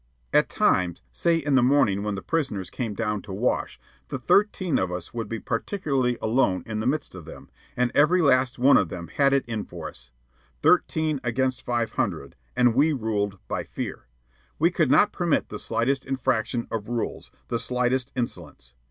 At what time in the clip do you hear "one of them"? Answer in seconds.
8.57-9.09